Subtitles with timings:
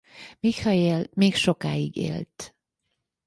[0.43, 2.55] Mikhaél még sokáig élt.